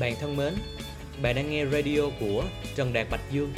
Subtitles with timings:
[0.00, 0.54] Bạn thân mến,
[1.22, 2.44] bạn đang nghe radio của
[2.76, 3.52] Trần Đạt Bạch Dương.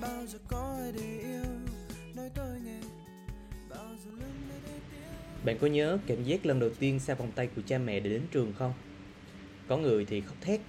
[0.00, 1.44] Bao giờ có ai để yêu
[2.14, 2.80] Nói tôi nghe,
[3.68, 4.97] bao giờ lưng nơi đây
[5.48, 8.10] bạn có nhớ cảm giác lần đầu tiên xa vòng tay của cha mẹ để
[8.10, 8.72] đến trường không?
[9.68, 10.60] Có người thì khóc thét,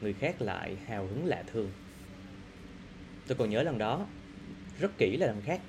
[0.00, 1.70] người khác lại hào hứng lạ thường.
[3.26, 4.06] Tôi còn nhớ lần đó,
[4.80, 5.60] rất kỹ là lần khác.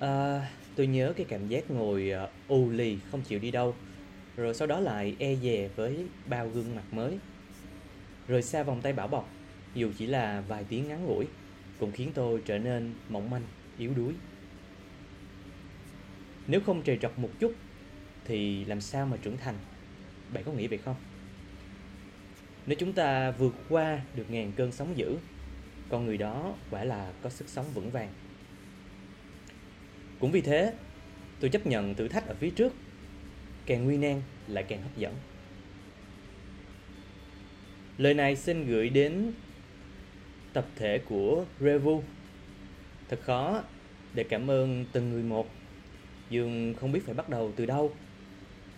[0.00, 3.74] À, tôi nhớ cái cảm giác ngồi ờ, u lì không chịu đi đâu,
[4.36, 7.18] rồi sau đó lại e dè với bao gương mặt mới.
[8.28, 9.28] Rời xa vòng tay bảo bọc,
[9.74, 11.26] dù chỉ là vài tiếng ngắn ngủi,
[11.80, 13.42] cũng khiến tôi trở nên mỏng manh,
[13.78, 14.14] yếu đuối.
[16.48, 17.54] Nếu không trầy trọc một chút
[18.24, 19.54] thì làm sao mà trưởng thành?
[20.32, 20.96] Bạn có nghĩ vậy không?
[22.66, 25.16] Nếu chúng ta vượt qua được ngàn cơn sóng dữ,
[25.88, 28.08] con người đó quả là có sức sống vững vàng.
[30.20, 30.74] Cũng vì thế,
[31.40, 32.72] tôi chấp nhận thử thách ở phía trước,
[33.66, 35.14] càng nguy nan lại càng hấp dẫn.
[37.98, 39.32] Lời này xin gửi đến
[40.52, 42.02] tập thể của Revu.
[43.08, 43.62] Thật khó
[44.14, 45.50] để cảm ơn từng người một
[46.30, 47.92] Dương không biết phải bắt đầu từ đâu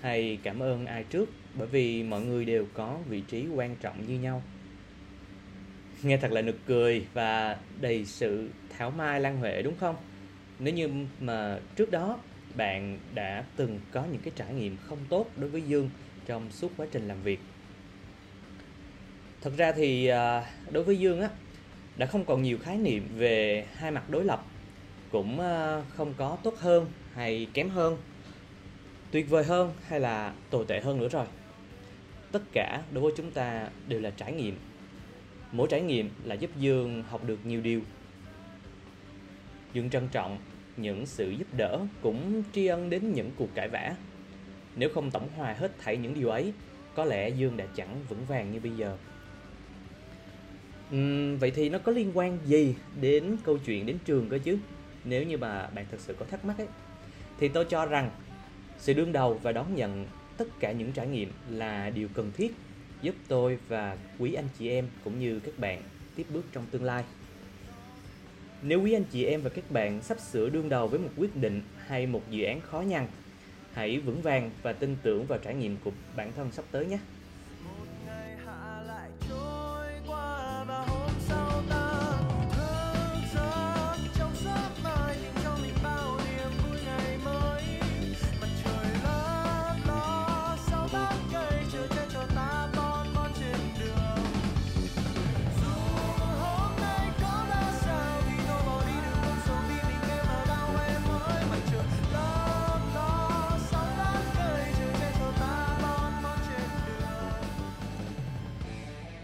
[0.00, 4.06] hay cảm ơn ai trước, bởi vì mọi người đều có vị trí quan trọng
[4.06, 4.42] như nhau.
[6.02, 9.96] Nghe thật là nực cười và đầy sự thảo mai lan huệ đúng không?
[10.58, 10.88] Nếu như
[11.20, 12.18] mà trước đó,
[12.56, 15.90] bạn đã từng có những cái trải nghiệm không tốt đối với Dương
[16.26, 17.40] trong suốt quá trình làm việc.
[19.42, 21.28] Thật ra thì à, đối với Dương á,
[21.96, 24.44] đã không còn nhiều khái niệm về hai mặt đối lập
[25.12, 27.97] cũng à, không có tốt hơn hay kém hơn
[29.10, 31.26] tuyệt vời hơn hay là tồi tệ hơn nữa rồi?
[32.32, 34.56] Tất cả đối với chúng ta đều là trải nghiệm.
[35.53, 37.81] Mỗi trải nghiệm là giúp dương học được nhiều điều.
[39.72, 40.38] Dương trân trọng
[40.76, 43.94] những sự giúp đỡ cũng tri ân đến những cuộc cãi vã.
[44.76, 46.53] Nếu không tổng hòa hết thảy những điều ấy
[46.94, 48.97] có lẽ dương đã chẳng vững vàng như bây giờ.
[50.94, 54.59] Uhm, vậy thì nó có liên quan gì đến câu chuyện đến trường cơ chứ?
[55.04, 56.66] Nếu như mà bạn thật sự có thắc mắc ấy
[57.40, 58.10] thì tôi cho rằng
[58.78, 60.06] sự đương đầu và đón nhận
[60.36, 62.54] tất cả những trải nghiệm là điều cần thiết
[63.02, 65.82] giúp tôi và quý anh chị em cũng như các bạn
[66.16, 67.04] tiếp bước trong tương lai.
[68.62, 71.36] Nếu quý anh chị em và các bạn sắp sửa đương đầu với một quyết
[71.36, 73.06] định hay một dự án khó nhằn,
[73.72, 76.98] hãy vững vàng và tin tưởng vào trải nghiệm của bản thân sắp tới nhé.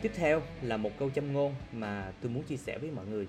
[0.06, 3.26] Tiếp theo là một câu châm ngôn mà tôi muốn chia sẻ với mọi người.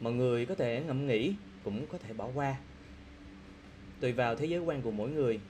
[0.00, 1.34] Mọi người có thể ngẫm nghĩ,
[1.64, 2.56] cũng có thể bỏ qua.
[4.00, 5.40] Tùy vào thế giới quan của mỗi người,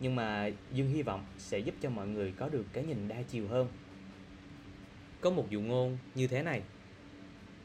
[0.00, 3.16] nhưng mà Dương hy vọng sẽ giúp cho mọi người có được cái nhìn đa
[3.28, 3.68] chiều hơn.
[5.20, 6.62] Có một dụ ngôn như thế này.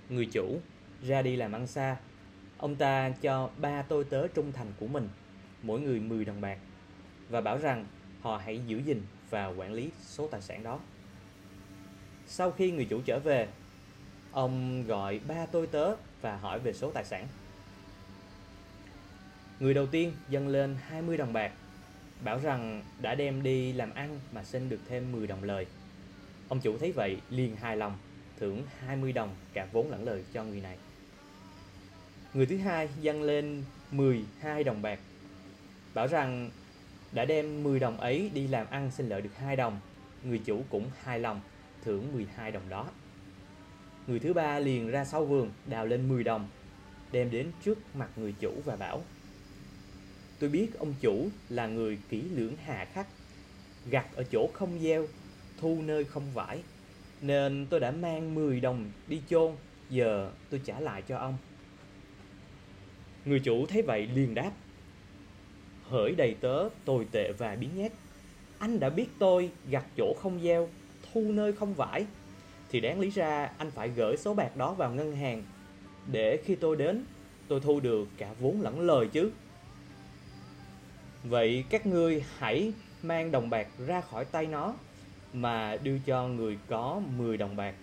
[0.10, 0.60] Người chủ
[1.04, 1.98] ra đi làm ăn xa,
[2.58, 5.10] ông ta cho ba tôi tớ trung thành của mình,
[5.64, 6.58] mỗi người 10 đồng bạc
[7.30, 7.86] và bảo rằng
[8.22, 10.80] họ hãy giữ gìn và quản lý số tài sản đó.
[12.34, 13.48] Sau khi người chủ trở về,
[14.32, 17.28] ông gọi ba tôi tớ và hỏi về số tài sản.
[19.60, 21.52] Người đầu tiên dâng lên 20 đồng bạc,
[22.24, 25.66] bảo rằng đã đem đi làm ăn mà xin được thêm 10 đồng lời.
[26.50, 27.98] Ông chủ thấy vậy liền hài lòng,
[28.40, 30.78] thưởng 20 đồng cả vốn lẫn lời cho người này.
[32.34, 35.00] Người thứ hai dâng lên 12 đồng bạc,
[35.94, 36.52] bảo rằng
[37.12, 39.80] đã đem 10 đồng ấy đi làm ăn xin lợi được 2 đồng.
[40.24, 41.42] Người chủ cũng hài lòng,
[41.84, 42.90] thưởng 12 đồng đó.
[44.08, 46.48] Người thứ ba liền ra sau vườn đào lên 10 đồng,
[47.12, 49.02] đem đến trước mặt người chủ và bảo
[50.40, 53.08] Tôi biết ông chủ là người kỹ lưỡng hà khắc,
[53.90, 55.08] gặt ở chỗ không gieo,
[55.58, 56.64] thu nơi không vải,
[57.22, 59.56] nên tôi đã mang 10 đồng đi chôn,
[59.90, 61.38] giờ tôi trả lại cho ông.
[63.26, 64.52] Người chủ thấy vậy liền đáp
[65.84, 67.92] Hỡi đầy tớ tồi tệ và biến nhát
[68.60, 70.70] Anh đã biết tôi gặt chỗ không gieo
[71.14, 72.06] Thu nơi không vải
[72.70, 75.44] Thì đáng lý ra anh phải gửi số bạc đó vào ngân hàng
[76.12, 77.04] Để khi tôi đến
[77.48, 79.32] Tôi thu được cả vốn lẫn lời chứ
[81.24, 82.74] Vậy các ngươi hãy
[83.04, 84.74] mang đồng bạc ra khỏi tay nó
[85.34, 87.76] mà đưa cho người có 10 đồng bạc.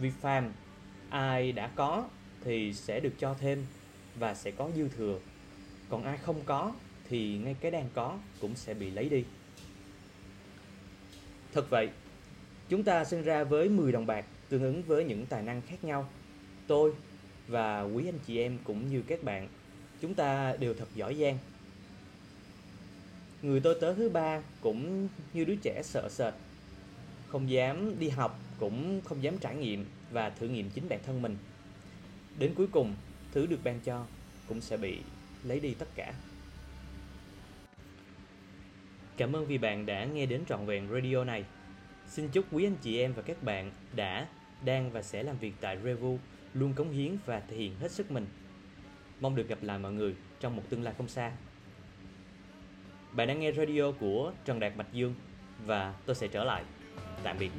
[0.00, 0.52] Vì phàm
[1.10, 2.04] ai đã có
[2.44, 3.66] thì sẽ được cho thêm
[4.18, 5.18] và sẽ có dư thừa.
[5.88, 6.72] Còn ai không có
[7.08, 9.24] thì ngay cái đang có cũng sẽ bị lấy đi.
[11.52, 11.88] Thật vậy,
[12.68, 15.84] chúng ta sinh ra với 10 đồng bạc tương ứng với những tài năng khác
[15.84, 16.08] nhau.
[16.66, 16.92] Tôi
[17.48, 19.48] và quý anh chị em cũng như các bạn,
[20.00, 21.38] chúng ta đều thật giỏi giang.
[23.42, 26.34] Người tôi tớ thứ ba cũng như đứa trẻ sợ sệt,
[27.28, 31.22] không dám đi học, cũng không dám trải nghiệm và thử nghiệm chính bản thân
[31.22, 31.36] mình.
[32.38, 32.94] Đến cuối cùng,
[33.32, 34.06] thứ được ban cho
[34.48, 34.98] cũng sẽ bị
[35.44, 36.12] lấy đi tất cả.
[39.16, 41.44] Cảm ơn vì bạn đã nghe đến trọn vẹn radio này.
[42.08, 44.28] Xin chúc quý anh chị em và các bạn đã,
[44.64, 46.18] đang và sẽ làm việc tại Revu
[46.54, 48.26] luôn cống hiến và thể hiện hết sức mình.
[49.20, 51.32] Mong được gặp lại mọi người trong một tương lai không xa.
[53.12, 55.14] Bạn đang nghe radio của Trần Đạt Bạch Dương
[55.66, 56.62] và tôi sẽ trở lại.
[57.22, 57.50] Tạm biệt.